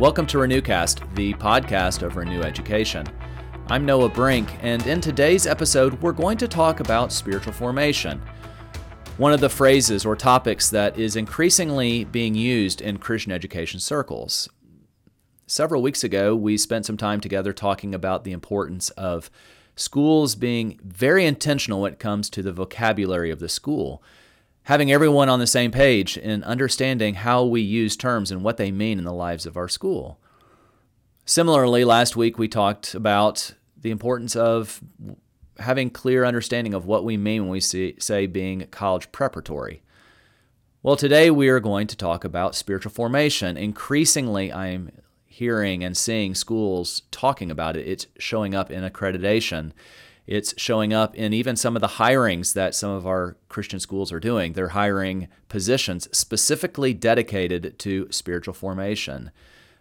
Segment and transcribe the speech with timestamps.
[0.00, 3.06] Welcome to Renewcast, the podcast of Renew Education.
[3.66, 8.18] I'm Noah Brink, and in today's episode, we're going to talk about spiritual formation.
[9.18, 14.48] One of the phrases or topics that is increasingly being used in Christian education circles.
[15.46, 19.30] Several weeks ago, we spent some time together talking about the importance of
[19.76, 24.02] schools being very intentional when it comes to the vocabulary of the school
[24.70, 28.70] having everyone on the same page and understanding how we use terms and what they
[28.70, 30.16] mean in the lives of our school.
[31.24, 34.80] Similarly, last week we talked about the importance of
[35.58, 39.82] having clear understanding of what we mean when we say being college preparatory.
[40.84, 43.56] Well, today we are going to talk about spiritual formation.
[43.56, 44.92] Increasingly, I'm
[45.26, 47.88] hearing and seeing schools talking about it.
[47.88, 49.72] It's showing up in accreditation.
[50.30, 54.12] It's showing up in even some of the hirings that some of our Christian schools
[54.12, 54.52] are doing.
[54.52, 59.32] They're hiring positions specifically dedicated to spiritual formation,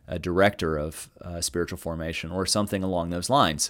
[0.07, 3.69] a director of uh, spiritual formation, or something along those lines.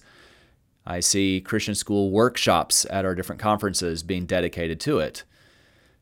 [0.85, 5.25] I see Christian school workshops at our different conferences being dedicated to it.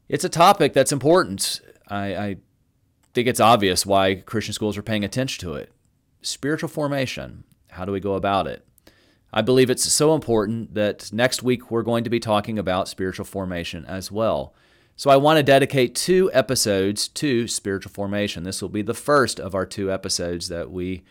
[0.08, 1.60] It's a topic that's important.
[1.88, 2.38] I, I
[3.16, 5.72] think it's obvious why Christian schools are paying attention to it.
[6.22, 8.64] Spiritual formation, how do we go about it?
[9.34, 13.26] I believe it's so important that next week we're going to be talking about spiritual
[13.26, 14.54] formation as well.
[14.96, 18.44] So I want to dedicate two episodes to spiritual formation.
[18.44, 21.04] This will be the first of our two episodes that we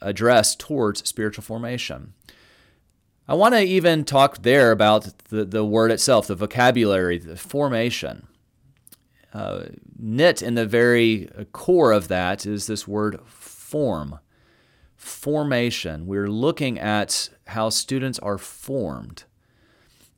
[0.00, 2.12] address towards spiritual formation.
[3.26, 8.26] I want to even talk there about the, the word itself, the vocabulary, the formation.
[9.32, 9.64] Uh,
[9.98, 14.18] knit in the very core of that is this word form
[15.02, 16.06] formation.
[16.06, 19.24] We're looking at how students are formed.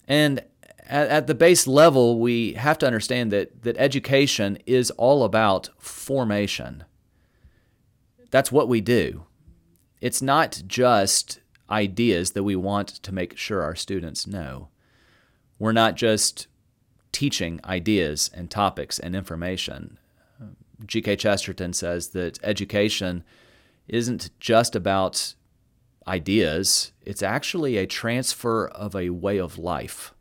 [0.06, 0.40] And
[0.80, 5.70] at, at, the base level, we have to understand that, that education is all about
[5.78, 6.84] formation.
[8.30, 9.24] That's what we do.
[10.02, 14.68] It's not just ideas that we want to make sure our students know.
[15.58, 16.46] We're not just
[17.10, 19.98] teaching ideas and topics and information.
[20.84, 21.16] G.K.
[21.16, 23.24] Chesterton says that education
[23.88, 25.34] isn't just about
[26.06, 30.14] ideas, it's actually a transfer of a way of life.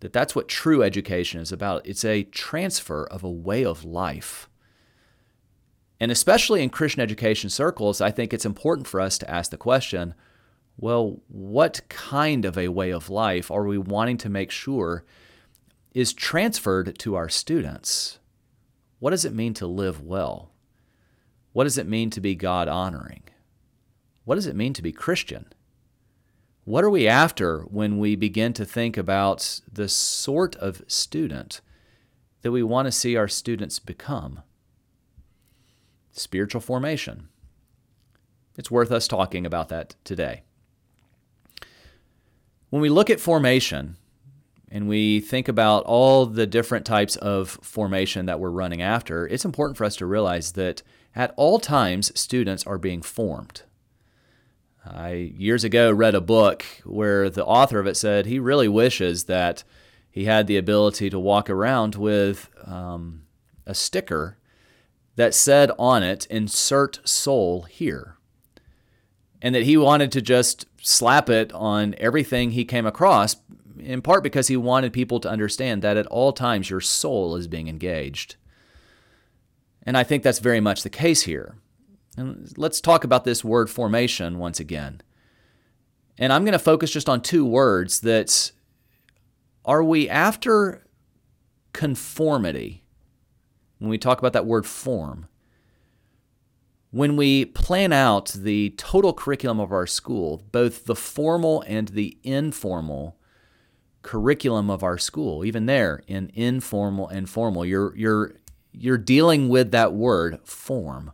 [0.00, 1.86] That that's what true education is about.
[1.86, 4.48] It's a transfer of a way of life.
[6.00, 9.56] And especially in Christian education circles, I think it's important for us to ask the
[9.56, 10.14] question
[10.76, 15.04] well, what kind of a way of life are we wanting to make sure
[15.94, 18.18] is transferred to our students?
[18.98, 20.50] What does it mean to live well?
[21.54, 23.22] What does it mean to be God honoring?
[24.24, 25.46] What does it mean to be Christian?
[26.64, 31.60] What are we after when we begin to think about the sort of student
[32.42, 34.40] that we want to see our students become?
[36.10, 37.28] Spiritual formation.
[38.58, 40.42] It's worth us talking about that today.
[42.70, 43.96] When we look at formation
[44.72, 49.44] and we think about all the different types of formation that we're running after, it's
[49.44, 50.82] important for us to realize that
[51.14, 53.62] at all times, students are being formed.
[54.84, 59.24] I years ago read a book where the author of it said he really wishes
[59.24, 59.64] that
[60.10, 63.22] he had the ability to walk around with um,
[63.66, 64.36] a sticker
[65.16, 68.16] that said on it, insert soul here.
[69.40, 73.36] And that he wanted to just slap it on everything he came across,
[73.78, 77.46] in part because he wanted people to understand that at all times your soul is
[77.46, 78.36] being engaged.
[79.86, 81.56] And I think that's very much the case here.
[82.16, 85.00] And let's talk about this word formation once again.
[86.16, 88.52] And I'm going to focus just on two words that
[89.64, 90.86] are we after
[91.72, 92.84] conformity
[93.78, 95.26] when we talk about that word form?
[96.90, 102.16] When we plan out the total curriculum of our school, both the formal and the
[102.22, 103.18] informal
[104.02, 108.34] curriculum of our school, even there in informal and formal, you're, you're
[108.74, 111.12] you're dealing with that word form.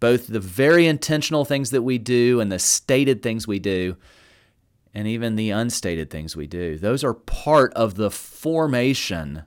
[0.00, 3.96] Both the very intentional things that we do and the stated things we do,
[4.92, 6.76] and even the unstated things we do.
[6.76, 9.44] Those are part of the formation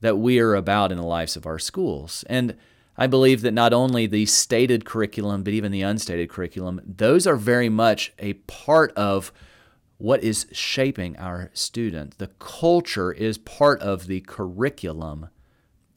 [0.00, 2.24] that we are about in the lives of our schools.
[2.28, 2.56] And
[2.96, 7.36] I believe that not only the stated curriculum, but even the unstated curriculum, those are
[7.36, 9.32] very much a part of
[9.96, 12.16] what is shaping our students.
[12.16, 15.30] The culture is part of the curriculum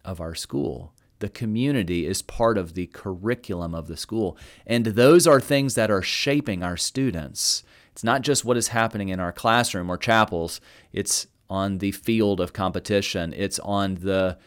[0.03, 0.93] of our school.
[1.19, 4.37] The community is part of the curriculum of the school.
[4.65, 7.63] And those are things that are shaping our students.
[7.91, 10.59] It's not just what is happening in our classroom or chapels,
[10.91, 14.37] it's on the field of competition, it's on the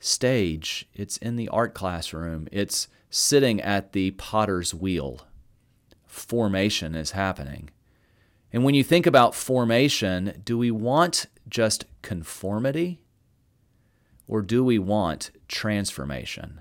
[0.00, 5.20] stage, it's in the art classroom, it's sitting at the potter's wheel.
[6.06, 7.70] Formation is happening.
[8.52, 13.00] And when you think about formation, do we want just conformity
[14.26, 16.60] or do we want transformation?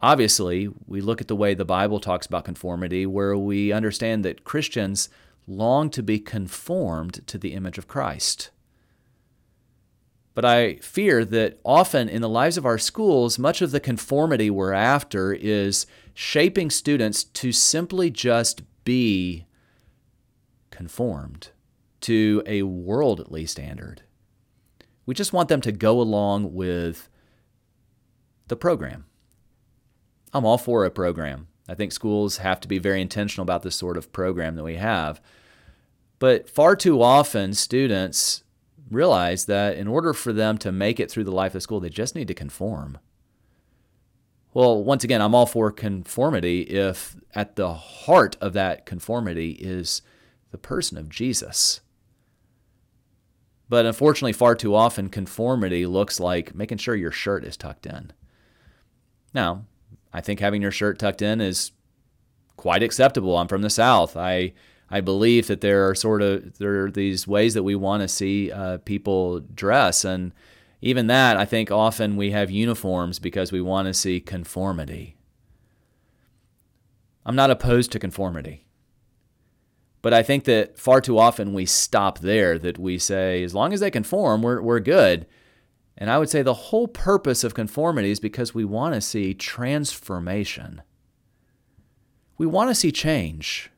[0.00, 4.44] Obviously, we look at the way the Bible talks about conformity, where we understand that
[4.44, 5.08] Christians
[5.46, 8.50] long to be conformed to the image of Christ.
[10.34, 14.50] But I fear that often in the lives of our schools, much of the conformity
[14.50, 19.46] we're after is shaping students to simply just be
[20.70, 21.48] conformed
[22.02, 24.02] to a worldly standard.
[25.08, 27.08] We just want them to go along with
[28.48, 29.06] the program.
[30.34, 31.48] I'm all for a program.
[31.66, 34.76] I think schools have to be very intentional about this sort of program that we
[34.76, 35.22] have.
[36.18, 38.44] But far too often, students
[38.90, 41.88] realize that in order for them to make it through the life of school, they
[41.88, 42.98] just need to conform.
[44.52, 50.02] Well, once again, I'm all for conformity if at the heart of that conformity is
[50.50, 51.80] the person of Jesus.
[53.68, 58.12] But unfortunately, far too often, conformity looks like making sure your shirt is tucked in.
[59.34, 59.64] Now,
[60.12, 61.72] I think having your shirt tucked in is
[62.56, 63.36] quite acceptable.
[63.36, 64.16] I'm from the South.
[64.16, 64.52] I
[64.90, 68.08] I believe that there are sort of there are these ways that we want to
[68.08, 70.32] see uh, people dress, and
[70.80, 75.16] even that I think often we have uniforms because we want to see conformity.
[77.26, 78.64] I'm not opposed to conformity,
[80.08, 82.58] but I think that far too often we stop there.
[82.58, 85.26] That we say as long as they conform, we're we're good.
[85.98, 89.34] And I would say the whole purpose of conformity is because we want to see
[89.34, 90.80] transformation.
[92.38, 93.70] We want to see change.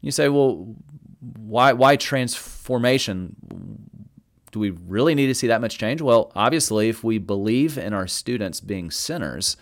[0.00, 0.74] You say, well,
[1.20, 3.36] why, why transformation?
[4.50, 6.02] Do we really need to see that much change?
[6.02, 9.56] Well, obviously, if we believe in our students being sinners,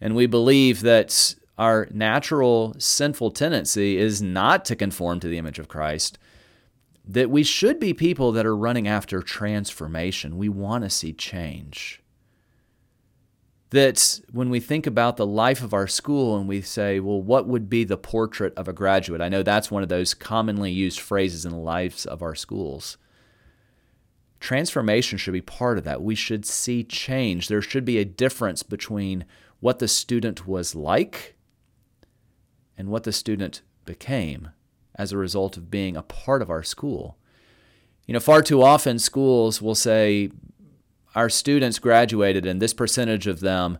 [0.00, 5.58] and we believe that our natural sinful tendency is not to conform to the image
[5.58, 6.18] of Christ,
[7.06, 10.36] that we should be people that are running after transformation.
[10.36, 12.02] We want to see change
[13.70, 17.46] that when we think about the life of our school and we say, well, what
[17.46, 19.20] would be the portrait of a graduate?
[19.20, 22.96] I know that's one of those commonly used phrases in the lives of our schools.
[24.38, 26.02] Transformation should be part of that.
[26.02, 27.48] We should see change.
[27.48, 29.24] There should be a difference between
[29.60, 31.35] what the student was like
[32.76, 34.50] and what the student became
[34.94, 37.16] as a result of being a part of our school.
[38.06, 40.30] You know, far too often schools will say,
[41.16, 43.78] our students graduated and this percentage of them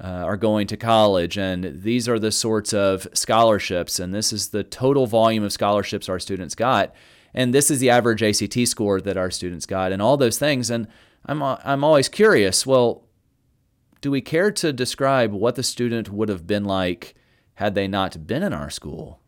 [0.00, 4.48] uh, are going to college and these are the sorts of scholarships and this is
[4.48, 6.92] the total volume of scholarships our students got
[7.34, 10.70] and this is the average ACT score that our students got and all those things
[10.70, 10.88] and
[11.26, 13.04] I'm I'm always curious well
[14.00, 17.14] do we care to describe what the student would have been like
[17.62, 19.22] had they not been in our school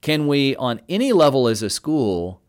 [0.00, 2.42] can we on any level as a school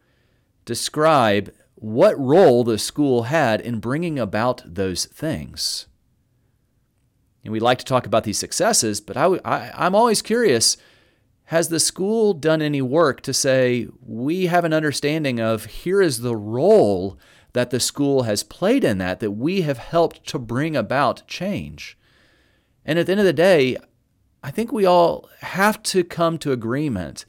[0.65, 5.87] describe what role the school had in bringing about those things.
[7.43, 10.77] And we like to talk about these successes, but I, I, I'm always curious
[11.45, 16.19] has the school done any work to say, we have an understanding of here is
[16.19, 17.19] the role
[17.53, 21.97] that the school has played in that, that we have helped to bring about change?
[22.85, 23.75] And at the end of the day,
[24.43, 27.25] I think we all have to come to agreement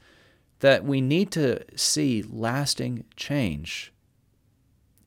[0.59, 3.93] that we need to see lasting change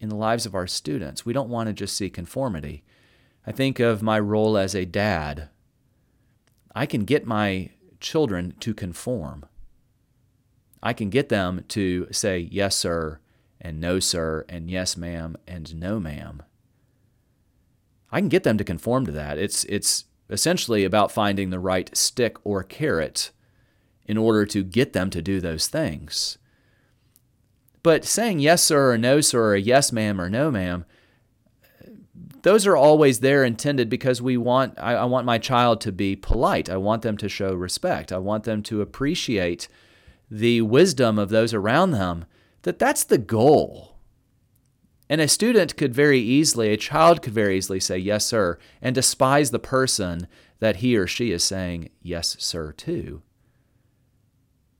[0.00, 1.24] in the lives of our students.
[1.24, 2.84] We don't want to just see conformity.
[3.46, 5.48] I think of my role as a dad.
[6.74, 7.70] I can get my
[8.00, 9.46] children to conform.
[10.82, 13.18] I can get them to say yes, sir,
[13.60, 16.42] and no, sir, and yes, ma'am, and no, ma'am.
[18.12, 19.38] I can get them to conform to that.
[19.38, 23.30] It's, it's essentially about finding the right stick or carrot
[24.06, 26.38] in order to get them to do those things.
[27.82, 30.84] But saying yes, sir, or no, sir, or yes, ma'am, or no, ma'am,
[32.42, 36.14] those are always there intended because we want I, I, want my child to be
[36.14, 36.70] polite.
[36.70, 38.12] I want them to show respect.
[38.12, 39.66] I want them to appreciate
[40.30, 42.24] the wisdom of those around them.
[42.62, 43.95] That that's the goal.
[45.08, 48.94] And a student could very easily, a child could very easily say yes, sir, and
[48.94, 50.26] despise the person
[50.58, 53.22] that he or she is saying yes, sir, to.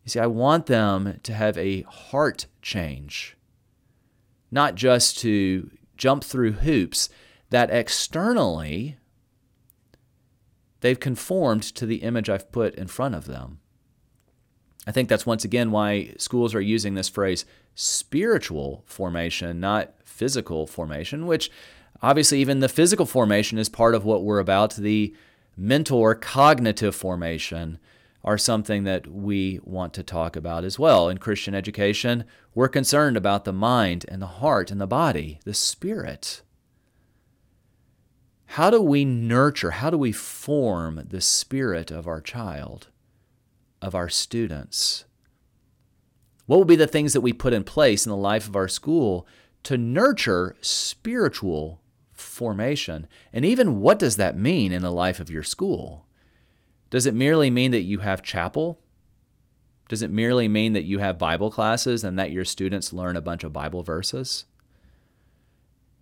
[0.07, 3.37] You see, I want them to have a heart change,
[4.51, 7.09] not just to jump through hoops
[7.51, 8.97] that externally
[10.81, 13.61] they've conformed to the image I've put in front of them.
[14.87, 20.67] I think that's once again why schools are using this phrase spiritual formation, not physical
[20.67, 21.51] formation, which
[22.03, 24.75] obviously even the physical formation is part of what we're about.
[24.75, 25.15] The
[25.57, 27.79] mental or cognitive formation
[28.25, 31.09] are something that we want to talk about as well.
[31.09, 35.55] In Christian education, we're concerned about the mind and the heart and the body, the
[35.55, 36.43] spirit.
[38.51, 42.89] How do we nurture, how do we form the spirit of our child,
[43.83, 45.05] of our students?
[46.47, 48.69] What will be the things that we put in place in the life of our
[48.69, 49.27] school
[49.67, 51.81] to nurture spiritual
[52.13, 53.09] formation?
[53.33, 56.07] And even what does that mean in the life of your school?
[56.89, 58.79] Does it merely mean that you have chapel?
[59.89, 63.21] Does it merely mean that you have Bible classes and that your students learn a
[63.21, 64.45] bunch of Bible verses?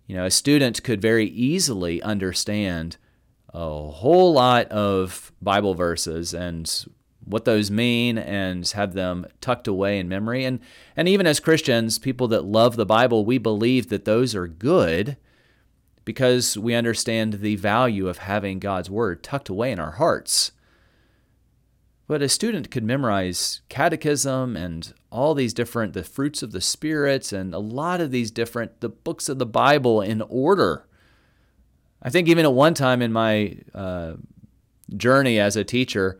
[0.05, 2.97] You know, a student could very easily understand
[3.51, 6.85] a whole lot of Bible verses and
[7.25, 10.45] what those mean and have them tucked away in memory.
[10.45, 10.59] And,
[10.95, 15.17] and even as Christians, people that love the Bible, we believe that those are good
[16.05, 20.51] because we understand the value of having God's Word tucked away in our hearts.
[22.07, 27.31] But a student could memorize catechism and all these different, the fruits of the Spirit,
[27.31, 30.85] and a lot of these different, the books of the Bible in order.
[32.03, 34.13] I think even at one time in my uh,
[34.95, 36.19] journey as a teacher,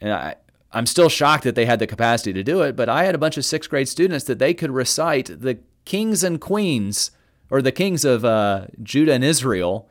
[0.00, 0.36] and I,
[0.72, 3.18] I'm still shocked that they had the capacity to do it, but I had a
[3.18, 7.10] bunch of sixth grade students that they could recite the kings and queens,
[7.50, 9.88] or the kings of uh, Judah and Israel,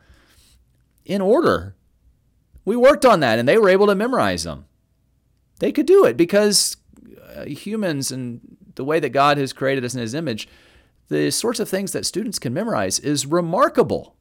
[1.05, 1.75] in order.
[2.65, 4.65] We worked on that, and they were able to memorize them.
[5.59, 6.77] They could do it because
[7.35, 8.41] uh, humans and
[8.75, 10.47] the way that God has created us in His image,
[11.07, 14.15] the sorts of things that students can memorize is remarkable.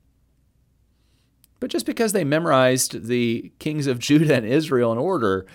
[1.60, 5.46] But just because they memorized the kings of Judah and Israel in order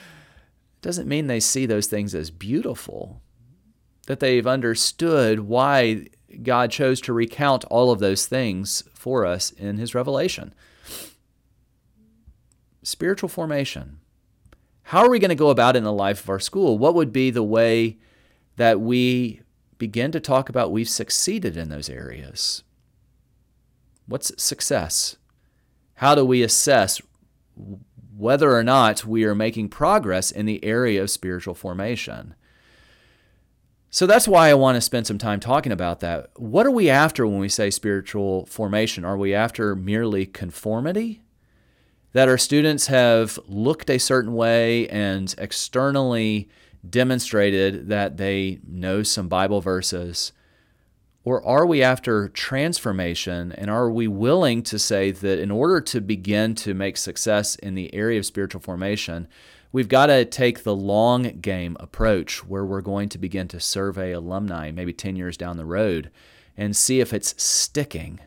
[0.81, 3.21] doesn't mean they see those things as beautiful,
[4.07, 6.07] that they've understood why
[6.43, 10.53] God chose to recount all of those things for us in His revelation.
[12.83, 13.99] Spiritual formation.
[14.83, 16.77] How are we going to go about in the life of our school?
[16.77, 17.97] What would be the way
[18.55, 19.41] that we
[19.77, 22.63] begin to talk about we've succeeded in those areas?
[24.07, 25.17] What's success?
[25.95, 27.01] How do we assess
[28.21, 32.35] whether or not we are making progress in the area of spiritual formation?
[33.89, 36.29] So that's why I want to spend some time talking about that.
[36.37, 39.03] What are we after when we say spiritual formation?
[39.03, 41.21] Are we after merely conformity?
[42.13, 46.49] that our students have looked a certain way and externally
[46.87, 50.31] demonstrated that they know some Bible verses?
[51.23, 56.01] Or are we after transformation and are we willing to say that in order to
[56.01, 59.27] begin to make success in the area of spiritual formation,
[59.71, 64.11] we've got to take the long game approach where we're going to begin to survey
[64.11, 66.09] alumni maybe 10 years down the road
[66.57, 68.19] and see if it's sticking?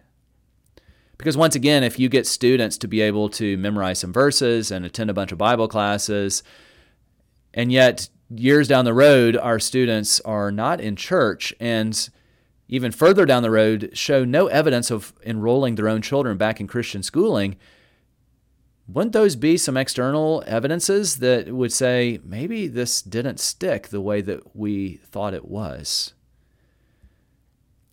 [1.19, 4.85] Because once again, if you get students to be able to memorize some verses and
[4.85, 6.43] attend a bunch of Bible classes,
[7.53, 12.09] and yet years down the road, our students are not in church and
[12.69, 16.67] even further down the road show no evidence of enrolling their own children back in
[16.67, 17.57] Christian schooling,
[18.87, 24.21] wouldn't those be some external evidences that would say maybe this didn't stick the way
[24.21, 26.13] that we thought it was?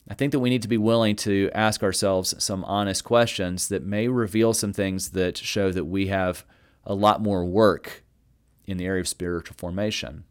[0.09, 3.85] I think that we need to be willing to ask ourselves some honest questions that
[3.85, 6.43] may reveal some things that show that we have
[6.83, 8.03] a lot more work
[8.65, 10.25] in the area of spiritual formation.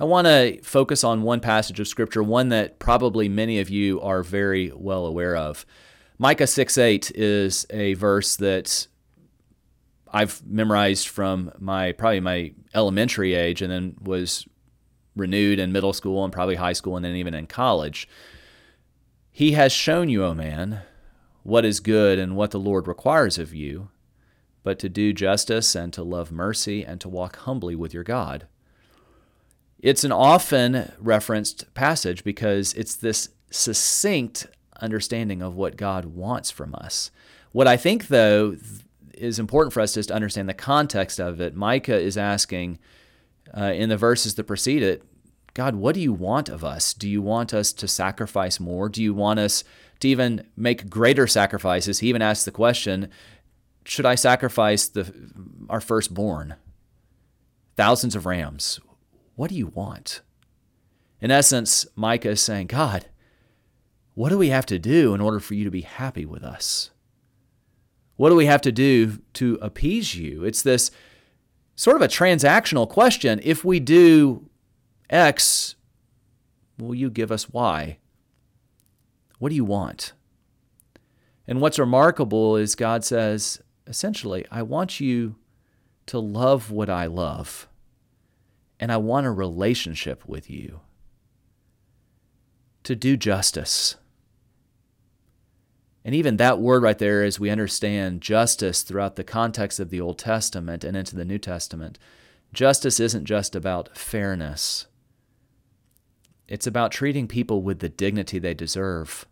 [0.00, 4.00] I want to focus on one passage of Scripture, one that probably many of you
[4.00, 5.66] are very well aware of.
[6.18, 8.86] Micah 6 8 is a verse that
[10.10, 14.48] I've memorized from my probably my elementary age and then was
[15.14, 18.08] renewed in middle school and probably high school and then even in college.
[19.30, 20.80] He has shown you, O oh man,
[21.42, 23.90] what is good and what the Lord requires of you,
[24.62, 28.46] but to do justice and to love mercy and to walk humbly with your God.
[29.82, 34.46] It's an often referenced passage because it's this succinct
[34.80, 37.10] understanding of what God wants from us.
[37.52, 38.56] What I think, though,
[39.14, 41.54] is important for us just to understand the context of it.
[41.54, 42.78] Micah is asking,
[43.56, 45.02] uh, in the verses that precede it,
[45.54, 46.94] God, what do you want of us?
[46.94, 48.88] Do you want us to sacrifice more?
[48.88, 49.64] Do you want us
[50.00, 51.98] to even make greater sacrifices?
[51.98, 53.10] He even asks the question,
[53.84, 55.12] should I sacrifice the
[55.68, 56.54] our firstborn?
[57.76, 58.78] Thousands of rams.
[59.40, 60.20] What do you want?
[61.18, 63.06] In essence, Micah is saying, God,
[64.12, 66.90] what do we have to do in order for you to be happy with us?
[68.16, 70.44] What do we have to do to appease you?
[70.44, 70.90] It's this
[71.74, 73.40] sort of a transactional question.
[73.42, 74.50] If we do
[75.08, 75.74] X,
[76.78, 77.96] will you give us Y?
[79.38, 80.12] What do you want?
[81.48, 85.36] And what's remarkable is God says, essentially, I want you
[86.08, 87.69] to love what I love,
[88.80, 90.80] and I want a relationship with you,
[92.82, 93.96] to do justice.
[96.02, 100.00] And even that word right there, as we understand justice throughout the context of the
[100.00, 101.98] Old Testament and into the New Testament,
[102.54, 104.86] justice isn't just about fairness.
[106.48, 109.26] It's about treating people with the dignity they deserve.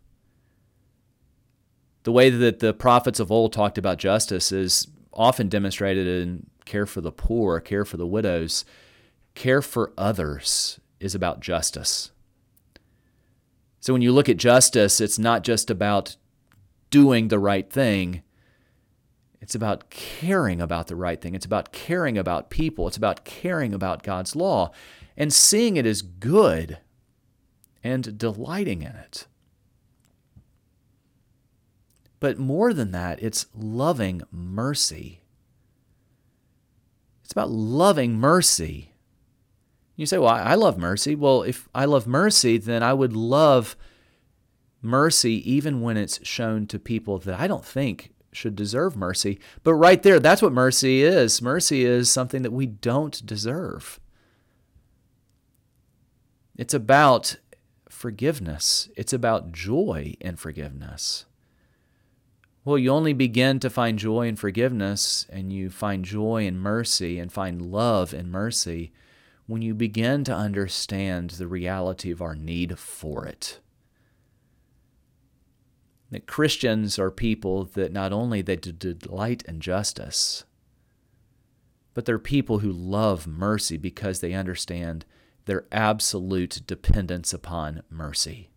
[2.03, 6.85] The way that the prophets of old talked about justice is often demonstrated in care
[6.85, 8.63] for the poor, care for the widows.
[9.35, 12.11] Care for others is about justice.
[13.79, 16.17] So when you look at justice, it's not just about
[16.89, 18.23] doing the right thing.
[19.41, 21.33] It's about caring about the right thing.
[21.33, 22.87] It's about caring about people.
[22.87, 24.71] It's about caring about God's law
[25.15, 26.79] and seeing it as good
[27.83, 29.27] and delighting in it.
[32.19, 35.21] But more than that, it's loving mercy.
[37.23, 38.88] It's about loving mercy.
[39.99, 41.13] You say, Well, I love mercy.
[41.13, 43.75] Well, if I love mercy, then I would love
[44.81, 49.41] mercy even when it's shown to people that I don't think should deserve mercy.
[49.61, 51.41] But right there, that's what mercy is.
[51.41, 53.99] Mercy is something that we don't deserve.
[56.55, 57.35] It's about
[57.89, 61.25] forgiveness, it's about joy in forgiveness.
[62.63, 67.19] Well, you only begin to find joy in forgiveness and you find joy in mercy
[67.19, 68.93] and find love in mercy
[69.49, 73.59] when you begin to understand the reality of our need for it
[76.11, 80.43] that Christians are people that not only they delight in justice,
[81.93, 85.05] but they're people who love mercy because they understand
[85.45, 88.49] their absolute dependence upon mercy.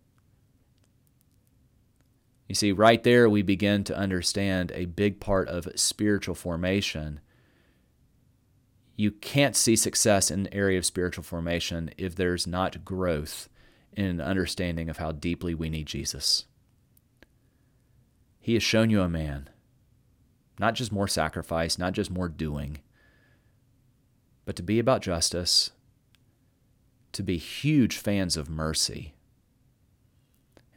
[2.47, 7.19] You see, right there we begin to understand a big part of spiritual formation.
[8.95, 13.49] You can't see success in the area of spiritual formation if there's not growth
[13.93, 16.45] in an understanding of how deeply we need Jesus.
[18.39, 19.49] He has shown you a man.
[20.59, 22.79] Not just more sacrifice, not just more doing,
[24.45, 25.71] but to be about justice,
[27.13, 29.15] to be huge fans of mercy,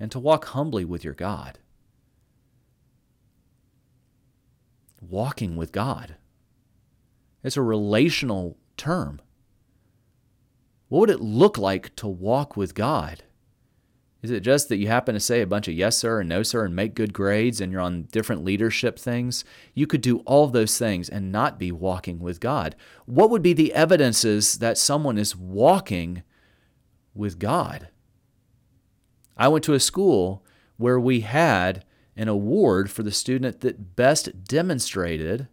[0.00, 1.58] and to walk humbly with your God.
[5.00, 6.16] Walking with God.
[7.46, 9.20] It's a relational term.
[10.88, 13.22] What would it look like to walk with God?
[14.20, 16.42] Is it just that you happen to say a bunch of yes, sir, and no,
[16.42, 19.44] sir, and make good grades and you're on different leadership things?
[19.74, 22.74] You could do all those things and not be walking with God.
[23.04, 26.24] What would be the evidences that someone is walking
[27.14, 27.90] with God?
[29.36, 30.44] I went to a school
[30.78, 31.84] where we had
[32.16, 35.46] an award for the student that best demonstrated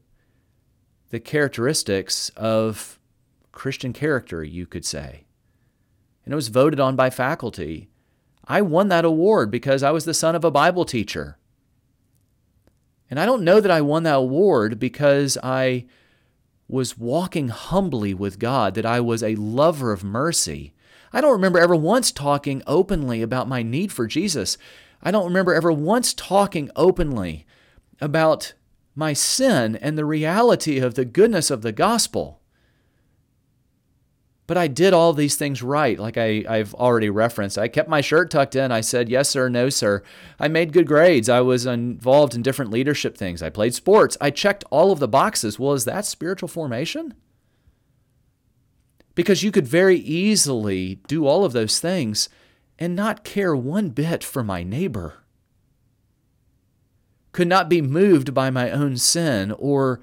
[1.13, 2.97] the characteristics of
[3.51, 5.25] Christian character, you could say.
[6.25, 7.87] And it was voted on by faculty
[8.47, 11.37] I won that award because I was the son of a Bible teacher.
[13.11, 15.85] And I don't know that I won that award because I
[16.67, 20.73] was walking humbly with God, that I was a lover of mercy.
[21.13, 24.57] I don't remember ever once talking openly about my need for Jesus.
[25.03, 27.45] I don't remember ever once talking openly
[28.01, 28.53] about
[28.95, 32.39] my sin and the reality of the goodness of the gospel.
[34.45, 37.57] But I did all these things right, like I, I've already referenced.
[37.57, 38.73] I kept my shirt tucked in.
[38.73, 40.03] I said, yes, sir, no, sir.
[40.37, 41.29] I made good grades.
[41.29, 43.41] I was involved in different leadership things.
[43.41, 44.17] I played sports.
[44.19, 45.57] I checked all of the boxes.
[45.57, 47.13] Well, is that spiritual formation?
[49.15, 52.27] Because you could very easily do all of those things
[52.77, 55.22] and not care one bit for my neighbor.
[57.33, 59.99] Could not be moved by my own sin or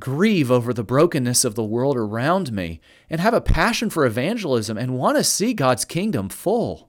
[0.00, 4.76] grieve over the brokenness of the world around me, and have a passion for evangelism
[4.76, 6.88] and want to see God's kingdom full.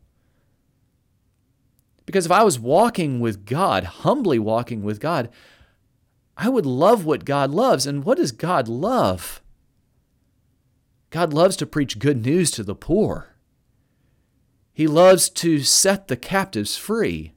[2.05, 5.29] Because if I was walking with God, humbly walking with God,
[6.35, 7.85] I would love what God loves.
[7.85, 9.41] And what does God love?
[11.09, 13.35] God loves to preach good news to the poor.
[14.73, 17.33] He loves to set the captives free.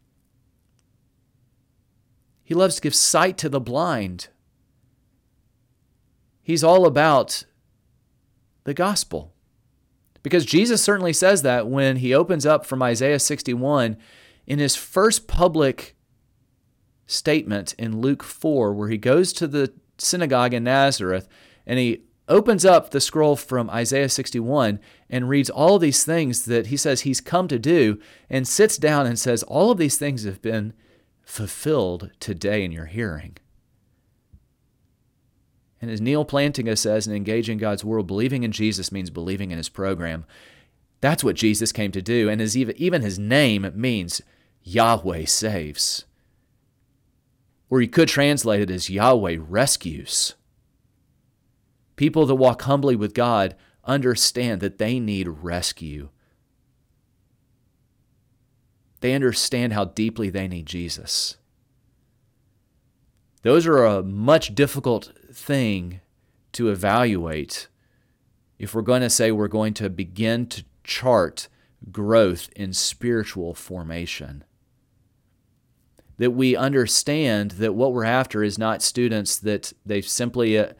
[2.44, 4.28] He loves to give sight to the blind
[6.44, 7.44] He's all about
[8.64, 9.32] the gospel.
[10.22, 13.96] Because Jesus certainly says that when he opens up from Isaiah 61
[14.46, 15.96] in his first public
[17.06, 21.28] statement in Luke 4, where he goes to the synagogue in Nazareth
[21.66, 26.66] and he opens up the scroll from Isaiah 61 and reads all these things that
[26.66, 30.24] he says he's come to do and sits down and says, All of these things
[30.24, 30.74] have been
[31.24, 33.36] fulfilled today in your hearing.
[35.80, 39.58] And as Neal Plantinga says in Engaging God's World, believing in Jesus means believing in
[39.58, 40.24] his program.
[41.00, 42.30] That's what Jesus came to do.
[42.30, 44.22] And his, even his name means
[44.62, 46.06] Yahweh saves.
[47.68, 50.34] Or you could translate it as Yahweh rescues.
[51.96, 56.08] People that walk humbly with God understand that they need rescue.
[59.04, 61.36] They understand how deeply they need Jesus.
[63.42, 66.00] Those are a much difficult thing
[66.52, 67.68] to evaluate
[68.58, 71.48] if we're going to say we're going to begin to chart
[71.92, 74.42] growth in spiritual formation.
[76.16, 80.72] That we understand that what we're after is not students that they've simply uh,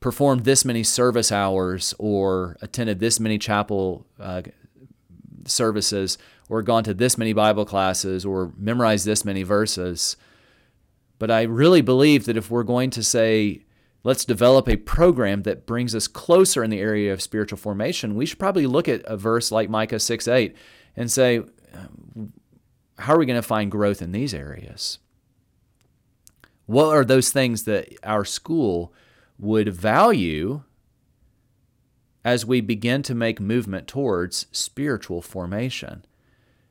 [0.00, 4.40] performed this many service hours or attended this many chapel uh,
[5.44, 6.16] services
[6.48, 10.16] or gone to this many Bible classes or memorized this many verses.
[11.18, 13.64] But I really believe that if we're going to say,
[14.04, 18.26] let's develop a program that brings us closer in the area of spiritual formation, we
[18.26, 20.56] should probably look at a verse like Micah 6 8
[20.96, 21.42] and say,
[22.98, 24.98] how are we going to find growth in these areas?
[26.66, 28.92] What are those things that our school
[29.38, 30.62] would value
[32.24, 36.04] as we begin to make movement towards spiritual formation?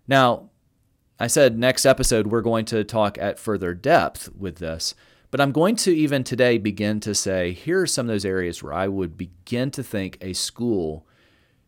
[0.08, 0.50] Now,
[1.20, 4.96] I said next episode we're going to talk at further depth with this,
[5.32, 8.64] but I'm going to even today begin to say here are some of those areas
[8.64, 11.06] where I would begin to think a school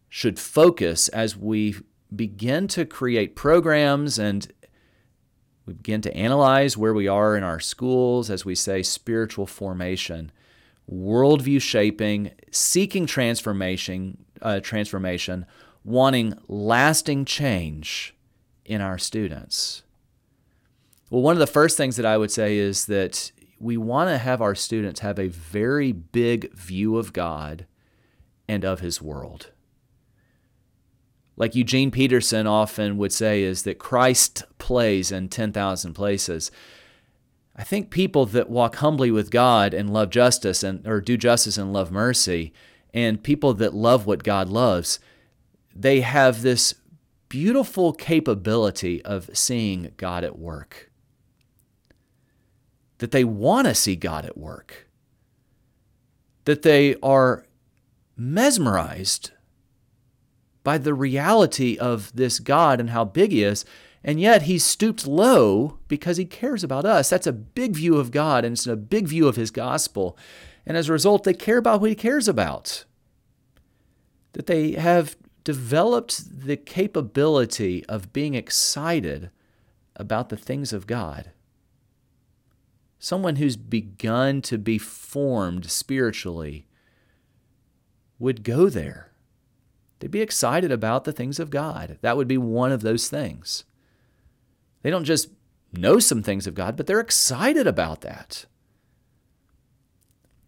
[0.08, 1.76] should focus as we
[2.16, 4.52] begin to create programs and
[5.66, 10.32] we begin to analyze where we are in our schools, as we say, spiritual formation,
[10.92, 15.46] worldview shaping, seeking transformation, uh, transformation,
[15.84, 18.16] wanting lasting change
[18.70, 19.84] in our students?
[21.10, 24.18] Well, one of the first things that I would say is that we want to
[24.18, 27.66] have our students have a very big view of God
[28.48, 29.52] and of His world.
[31.36, 36.52] Like Eugene Peterson often would say, is that Christ plays in 10,000 places.
[37.56, 41.58] I think people that walk humbly with God and love justice and or do justice
[41.58, 42.54] and love mercy,
[42.94, 45.00] and people that love what God loves,
[45.76, 46.76] they have this
[47.30, 50.92] beautiful capability of seeing God at work.
[52.98, 54.90] That they want to see God at work.
[56.46, 57.46] That they are
[58.18, 59.32] mesmerized
[60.64, 63.64] by the reality of this God and how big He is.
[64.04, 67.10] And yet He's stooped low because He cares about us.
[67.10, 70.18] That's a big view of God and it's a big view of His gospel.
[70.66, 72.86] And as a result, they care about what He cares about.
[74.34, 75.16] That they have
[75.50, 79.32] developed the capability of being excited
[79.96, 81.32] about the things of God.
[83.00, 86.68] Someone who's begun to be formed spiritually
[88.20, 89.10] would go there.
[89.98, 91.98] They'd be excited about the things of God.
[92.02, 93.64] That would be one of those things.
[94.84, 95.30] They don't just
[95.74, 98.46] know some things of God, but they're excited about that.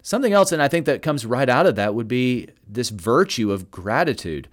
[0.04, 3.52] Something else, and I think that comes right out of that, would be this virtue
[3.52, 4.48] of gratitude.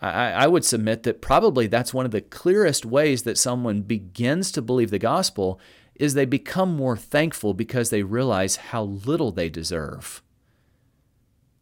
[0.00, 4.52] I, I would submit that probably that's one of the clearest ways that someone begins
[4.52, 5.58] to believe the gospel
[5.94, 10.22] is they become more thankful because they realize how little they deserve.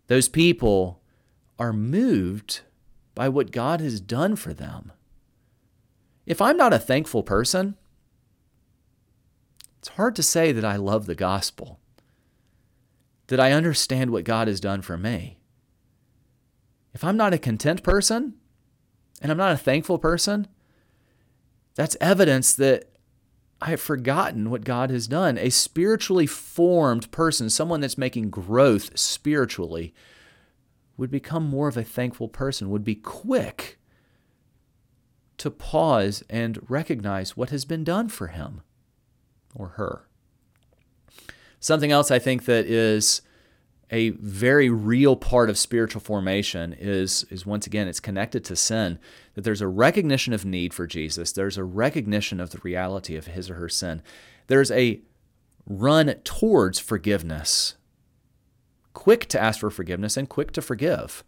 [0.08, 1.00] Those people
[1.58, 2.60] are moved
[3.14, 4.92] by what God has done for them.
[6.26, 7.76] If I'm not a thankful person,
[9.78, 11.78] it's hard to say that I love the gospel,
[13.28, 15.38] that I understand what God has done for me.
[16.94, 18.34] If I'm not a content person
[19.20, 20.46] and I'm not a thankful person,
[21.74, 22.90] that's evidence that
[23.60, 25.36] I have forgotten what God has done.
[25.38, 29.92] A spiritually formed person, someone that's making growth spiritually,
[30.96, 33.78] would become more of a thankful person, would be quick
[35.38, 38.62] to pause and recognize what has been done for him
[39.54, 40.06] or her.
[41.58, 43.22] Something else I think that is
[43.94, 48.98] a very real part of spiritual formation is, is once again, it's connected to sin.
[49.34, 53.28] That there's a recognition of need for Jesus, there's a recognition of the reality of
[53.28, 54.02] his or her sin,
[54.48, 55.00] there's a
[55.64, 57.76] run towards forgiveness.
[58.94, 61.22] Quick to ask for forgiveness and quick to forgive,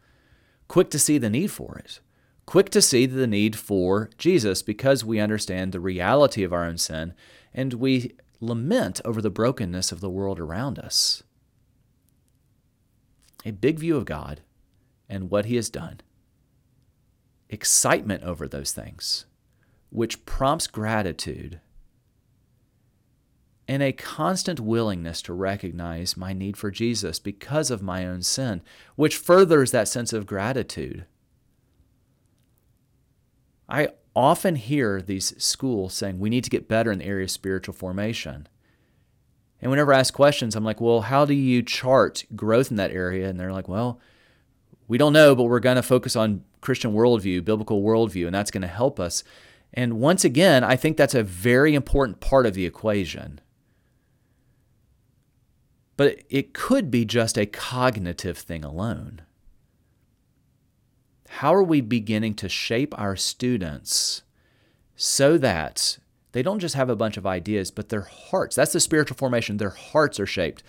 [0.66, 2.00] quick to see the need for it,
[2.46, 6.78] quick to see the need for Jesus because we understand the reality of our own
[6.78, 7.14] sin
[7.54, 11.22] and we lament over the brokenness of the world around us.
[13.46, 14.40] A big view of God
[15.08, 16.00] and what He has done,
[17.48, 19.24] excitement over those things,
[19.90, 21.60] which prompts gratitude,
[23.68, 28.62] and a constant willingness to recognize my need for Jesus because of my own sin,
[28.96, 31.06] which furthers that sense of gratitude.
[33.68, 37.30] I often hear these schools saying we need to get better in the area of
[37.30, 38.48] spiritual formation.
[39.66, 42.92] And whenever I ask questions, I'm like, well, how do you chart growth in that
[42.92, 43.28] area?
[43.28, 43.98] And they're like, well,
[44.86, 48.52] we don't know, but we're going to focus on Christian worldview, biblical worldview, and that's
[48.52, 49.24] going to help us.
[49.74, 53.40] And once again, I think that's a very important part of the equation.
[55.96, 59.22] But it could be just a cognitive thing alone.
[61.28, 64.22] How are we beginning to shape our students
[64.94, 65.98] so that
[66.36, 69.56] they don't just have a bunch of ideas, but their hearts, that's the spiritual formation,
[69.56, 70.62] their hearts are shaped.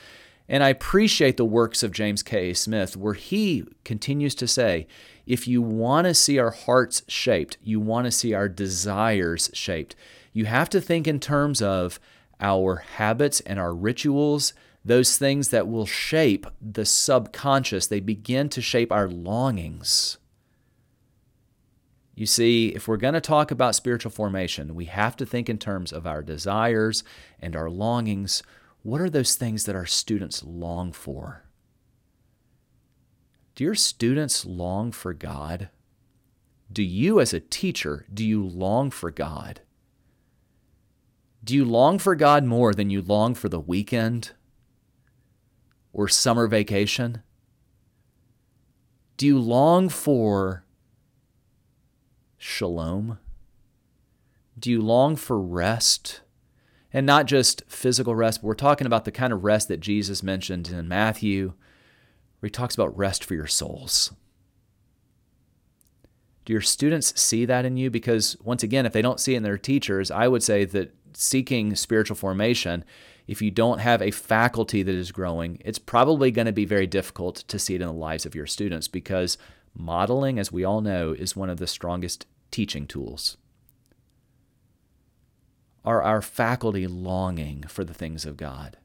[0.48, 2.54] And I appreciate the works of James K.
[2.54, 4.88] Smith, where he continues to say,
[5.26, 9.94] if you want to see our hearts shaped, you want to see our desires shaped,
[10.32, 12.00] you have to think in terms of
[12.40, 14.54] our habits and our rituals,
[14.86, 17.88] those things that will shape the subconscious.
[17.88, 20.18] They begin to shape our longings.
[22.18, 25.60] You see, if we're going to talk about spiritual formation, we have to think in
[25.60, 27.04] terms of our desires
[27.40, 28.42] and our longings.
[28.82, 31.44] What are those things that our students long for?
[33.54, 35.70] Do your students long for God?
[36.74, 39.62] Do you, as a teacher, do you long for God?
[41.44, 44.32] Do you long for God more than you long for the weekend
[45.94, 47.22] or summer vacation?
[49.18, 50.64] Do you long for
[52.38, 53.20] shalom?
[54.58, 56.22] Do you long for rest?
[56.94, 60.24] And not just physical rest, but we're talking about the kind of rest that Jesus
[60.24, 61.54] mentioned in Matthew,
[62.40, 64.14] where he talks about rest for your souls.
[66.46, 67.90] Do your students see that in you?
[67.92, 70.96] Because, once again, if they don't see it in their teachers, I would say that
[71.14, 72.86] seeking spiritual formation,
[73.28, 76.88] if you don't have a faculty that is growing, it's probably going to be very
[76.88, 79.38] difficult to see it in the lives of your students because
[79.78, 83.38] modeling, as we all know, is one of the strongest teaching tools?
[85.86, 88.78] Are our faculty longing for the things of God?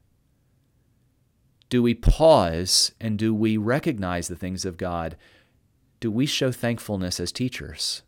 [1.69, 5.17] Do we pause and do we recognize the things of God?
[5.99, 8.03] Do we show thankfulness as teachers?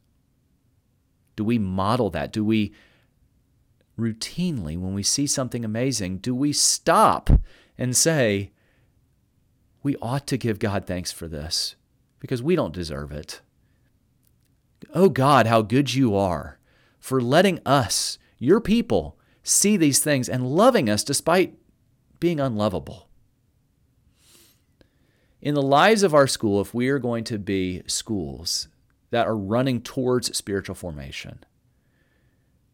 [1.36, 2.32] Do we model that?
[2.32, 2.74] Do we
[4.00, 7.30] routinely, when we see something amazing, do we stop
[7.78, 8.52] and say,
[9.82, 11.76] we ought to give God thanks for this
[12.20, 13.42] because we don't deserve it?
[14.94, 16.60] Oh God, how good you are
[17.00, 21.56] for letting us, your people, see these things and loving us despite
[22.20, 23.08] being unlovable.
[25.42, 28.68] In the lives of our school, if we are going to be schools
[29.12, 31.44] that are running towards spiritual formation,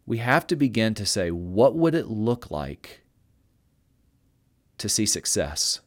[0.06, 3.02] we have to begin to say, what would it look like
[4.78, 5.82] to see success?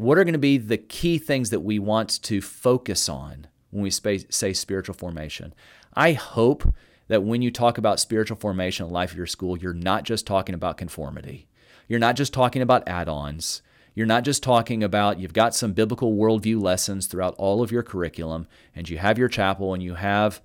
[0.00, 3.82] What are going to be the key things that we want to focus on when
[3.82, 5.52] we say spiritual formation.
[5.92, 6.72] I hope
[7.08, 10.26] that when you talk about spiritual formation in life of your school, you're not just
[10.26, 11.48] talking about conformity.
[11.86, 13.60] You're not just talking about add ons.
[13.94, 17.82] You're not just talking about you've got some biblical worldview lessons throughout all of your
[17.82, 20.40] curriculum, and you have your chapel, and you have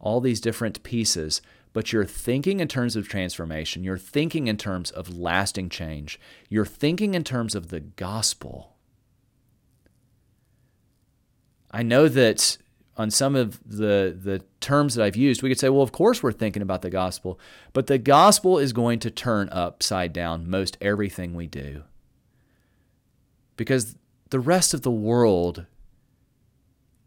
[0.00, 1.40] all these different pieces,
[1.72, 3.84] but you're thinking in terms of transformation.
[3.84, 6.18] You're thinking in terms of lasting change.
[6.48, 8.74] You're thinking in terms of the gospel.
[11.70, 12.58] I know that
[12.96, 16.22] on some of the the terms that I've used, we could say, well, of course
[16.22, 17.38] we're thinking about the gospel,
[17.72, 21.84] but the gospel is going to turn upside down most everything we do.
[23.56, 23.96] Because
[24.30, 25.66] the rest of the world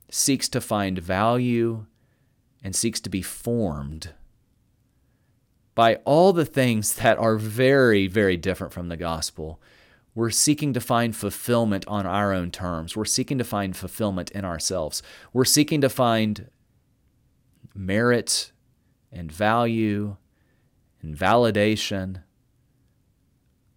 [0.10, 1.86] seeks to find value
[2.64, 4.14] and seeks to be formed
[5.74, 9.60] by all the things that are very, very different from the gospel.
[10.14, 12.96] We're seeking to find fulfillment on our own terms.
[12.96, 15.02] We're seeking to find fulfillment in ourselves.
[15.32, 16.50] We're seeking to find
[17.74, 18.52] merit
[19.12, 20.18] and value
[21.02, 22.24] and validation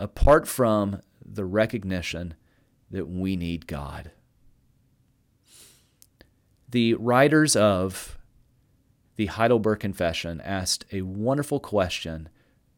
[0.01, 2.35] apart from the recognition
[2.91, 4.11] that we need God.
[6.69, 8.19] The writers of
[9.17, 12.29] the Heidelberg Confession asked a wonderful question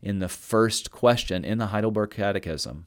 [0.02, 2.86] in the first question in the Heidelberg Catechism.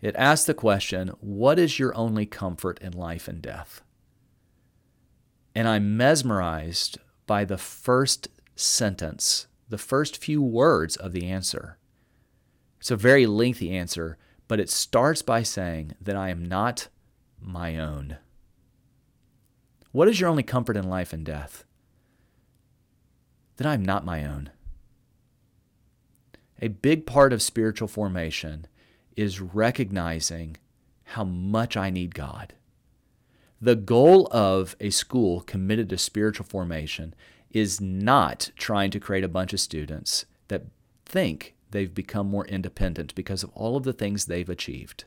[0.00, 3.82] It asks the question What is your only comfort in life and death?
[5.54, 11.78] And I'm mesmerized by the first sentence, the first few words of the answer.
[12.78, 14.16] It's a very lengthy answer,
[14.48, 16.88] but it starts by saying that I am not
[17.40, 18.16] my own.
[19.92, 21.64] What is your only comfort in life and death?
[23.56, 24.50] That I am not my own.
[26.62, 28.66] A big part of spiritual formation
[29.20, 30.56] is recognizing
[31.04, 32.54] how much I need God.
[33.60, 37.14] The goal of a school committed to spiritual formation
[37.50, 40.64] is not trying to create a bunch of students that
[41.04, 45.04] think they've become more independent because of all of the things they've achieved.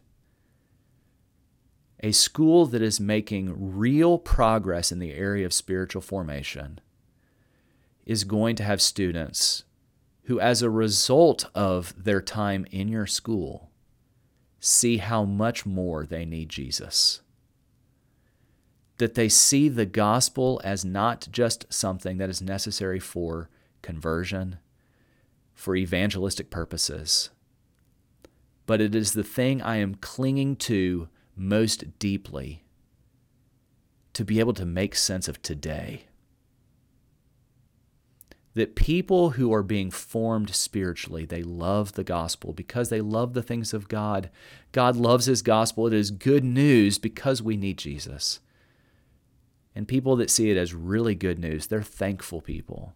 [2.02, 6.80] A school that is making real progress in the area of spiritual formation
[8.06, 9.64] is going to have students
[10.26, 13.72] who, as a result of their time in your school,
[14.64, 17.20] see how much more they need Jesus.
[18.98, 23.50] That they see the gospel as not just something that is necessary for
[23.82, 24.60] conversion,
[25.54, 27.30] for evangelistic purposes,
[28.66, 32.64] but it is the thing I am clinging to most deeply
[34.14, 36.06] to be able to make sense of today
[38.56, 42.54] that people who are being formed spiritually they love the gospel.
[42.54, 44.30] Because they love the things of god
[44.72, 45.88] god loves his gospel.
[45.88, 48.40] It is good news because we need jesus.
[49.76, 52.94] And people that see it as really good news they're thankful people.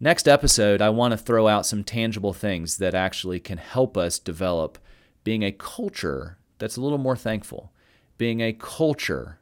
[0.00, 4.18] Next episode i want to throw out some tangible things that actually can help us
[4.18, 4.78] develop
[5.24, 7.72] being a culture that's a little more thankful
[8.18, 9.38] being a culture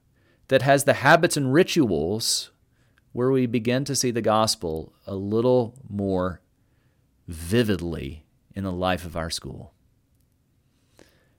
[0.48, 2.50] that has the habits and rituals
[3.12, 6.40] where we begin to see the gospel a little more
[7.26, 9.72] vividly in the life of our school.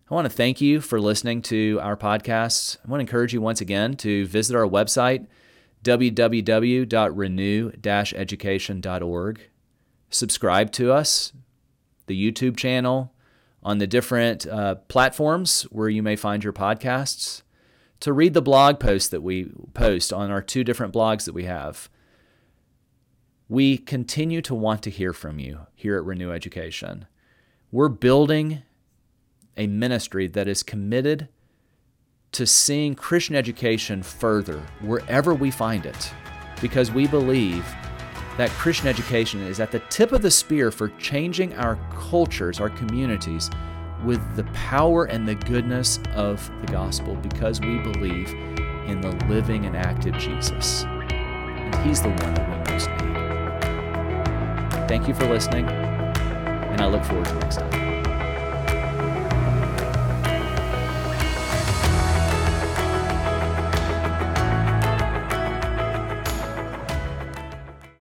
[0.10, 2.78] I want to thank you for listening to our podcast.
[2.86, 5.28] I want to encourage you once again to visit our website,
[5.84, 7.72] www.renew
[8.16, 9.42] education.org.
[10.10, 11.32] Subscribe to us,
[12.08, 13.14] the YouTube channel,
[13.64, 17.44] on the different uh, platforms where you may find your podcasts
[18.02, 21.46] to read the blog posts that we post on our two different blogs that we
[21.46, 21.90] have.
[23.48, 27.06] We continue to want to hear from you here at Renew Education.
[27.72, 28.64] We're building
[29.56, 31.30] a ministry that is committed
[32.32, 36.14] to seeing Christian education further wherever we find it
[36.62, 37.66] because we believe
[38.38, 42.70] that Christian education is at the tip of the spear for changing our cultures, our
[42.70, 43.50] communities
[44.04, 48.30] with the power and the goodness of the gospel because we believe
[48.88, 50.84] in the living and active Jesus.
[50.84, 53.12] And He's the one that we most need.
[54.88, 57.81] Thank you for listening, and I look forward to next time.